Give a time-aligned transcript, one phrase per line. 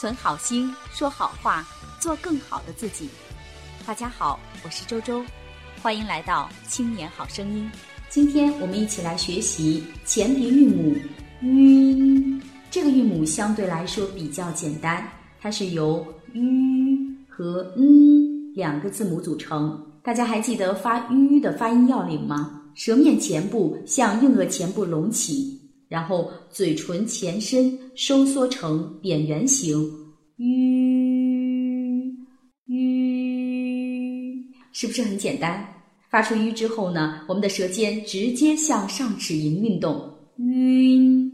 [0.00, 1.62] 存好心，说好话，
[2.00, 3.10] 做更好的自己。
[3.86, 5.22] 大家好，我是周周，
[5.82, 7.70] 欢迎来到青年好声音。
[8.08, 10.96] 今天我们一起来学习前鼻韵母
[11.42, 12.40] “ü”。
[12.70, 15.06] 这个韵母相对来说比较简单，
[15.38, 19.86] 它是由 “ü” 和 “n” 两个字母组成。
[20.02, 22.62] 大家还记得发 “ü” 的发音要领吗？
[22.74, 25.59] 舌面前部向硬腭前部隆起。
[25.90, 29.76] 然后嘴唇前伸收缩成扁圆形
[30.38, 30.46] ，ü
[32.68, 32.76] ü，
[34.72, 35.66] 是不是很简单？
[36.08, 41.28] 发出 ü 之后呢，我们的舌尖直接向上齿龈运动，晕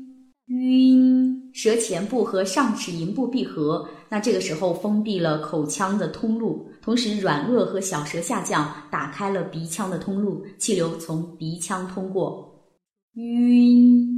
[0.46, 12.64] 晕，舌前部和上齿龈部闭合，那这个时候封闭了口腔的通路，同时软腭和小舌下降，打开了鼻腔的通路，气流从鼻腔通过，
[13.16, 14.06] 晕。
[14.06, 14.15] 晕。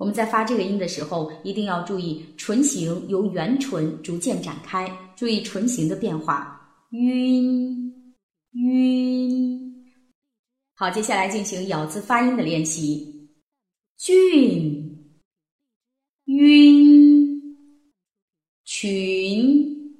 [0.00, 6.58] 我们在发这个音的时候，一定要注意唇形由圆唇逐渐展开，注意唇形的变化。
[6.92, 8.16] 晕
[8.52, 9.84] 晕。
[10.72, 13.28] 好，接下来进行咬字发音的练习。
[13.98, 15.06] 俊
[16.24, 17.42] 晕
[18.64, 19.94] 群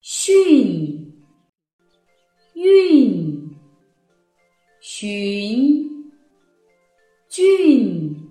[0.00, 1.20] 训
[2.54, 3.50] 运
[4.80, 5.88] 寻。
[7.28, 8.27] 俊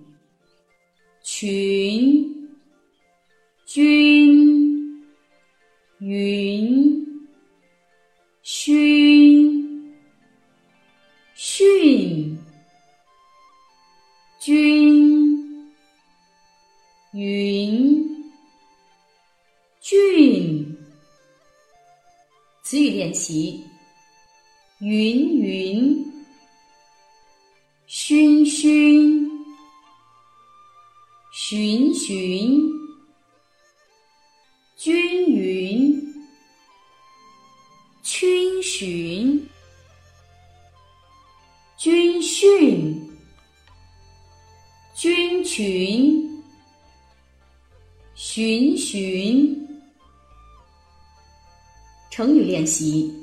[1.40, 2.48] 群
[3.64, 5.04] 君
[6.00, 7.06] 云
[8.42, 9.94] 勋
[11.36, 12.36] 训
[14.40, 15.64] 君
[17.12, 18.26] 云
[19.80, 20.76] 俊
[22.64, 23.62] 词语练习：
[24.80, 26.08] 云云。
[27.86, 29.37] 熏熏，
[31.40, 32.68] 循循，
[34.76, 36.14] 均匀，
[38.02, 39.48] 群寻，
[41.76, 43.08] 军训，
[44.96, 46.42] 军群，
[48.16, 49.68] 循循。
[52.10, 53.14] 成语练习：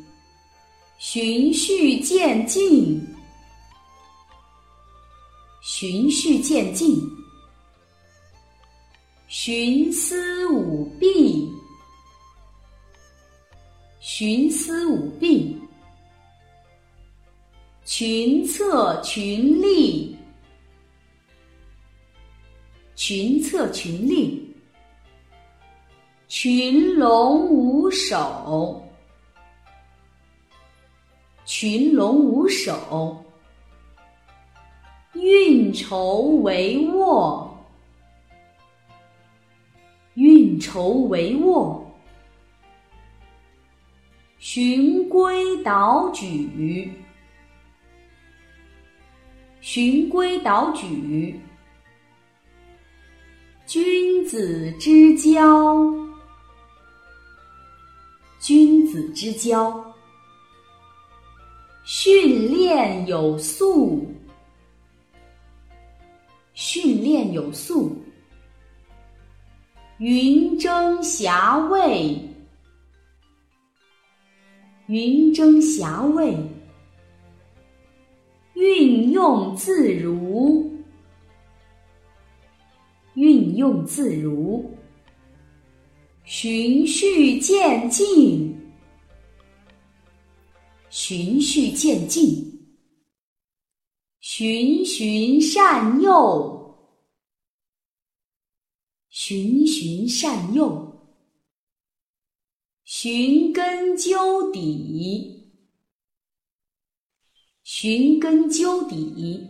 [0.98, 3.06] 循序渐进。
[5.62, 6.98] 循序渐进，
[9.38, 11.52] 徇私舞弊，
[14.02, 15.62] 徇私舞弊，
[17.84, 20.18] 群策群力，
[22.96, 24.56] 群策群力，
[26.30, 28.90] 群龙无首，
[31.44, 33.22] 群龙无首。
[35.14, 37.45] 运筹帷幄，
[40.56, 41.84] 运筹帷幄；
[44.40, 46.90] 循规蹈矩，
[49.60, 51.36] 循规蹈矩；
[53.66, 55.94] 君子之交，
[58.40, 59.84] 君子之交；
[61.84, 64.10] 训练有素。
[66.54, 67.94] 训练有素，
[69.98, 72.20] 云蒸霞蔚，
[74.88, 76.36] 云蒸霞蔚，
[78.56, 80.70] 运用自如，
[83.14, 84.70] 运用自如，
[86.26, 88.54] 循序渐进，
[90.90, 92.52] 循序渐进。
[94.20, 96.65] 循循善诱，
[99.28, 100.70] 循循善诱；
[102.84, 105.50] 寻根究底，
[107.64, 109.50] 寻根究底；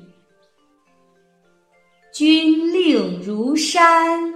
[2.13, 4.33] 军令如山，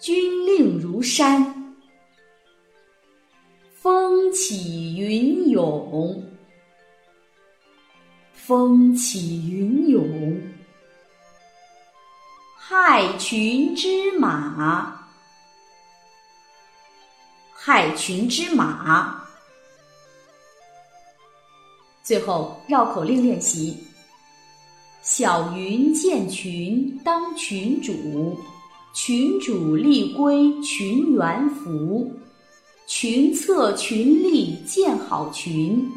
[0.00, 1.40] 军令如山；
[3.74, 6.20] 风起云涌。
[8.32, 10.57] 风起云涌，
[12.70, 15.08] 害群之马，
[17.50, 19.24] 害群之马。
[22.02, 23.74] 最后绕口令练习：
[25.02, 28.38] 小云见群当群主，
[28.92, 32.12] 群主立规群员服，
[32.86, 35.90] 群策群力建好群。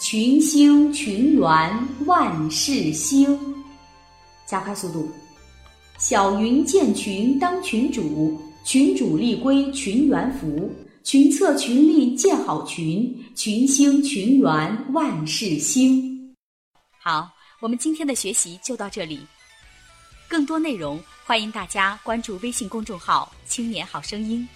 [0.00, 3.38] 群星群圆万事兴，
[4.46, 5.06] 加快速度。
[5.98, 10.72] 小云建群当群主，群主立规群元福，
[11.02, 16.32] 群策群力建好群，群兴群圆万事兴。
[17.00, 17.28] 好，
[17.58, 19.18] 我们今天的学习就到这里。
[20.28, 24.48] 更多内容，欢迎大家关注微信公众号“青年好声音”，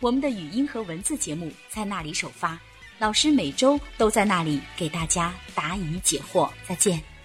[0.00, 2.58] 我们的语音和文字节目在那里首发，
[2.98, 6.48] 老师每周都在那里给大家答疑解惑。
[6.66, 7.15] 再见。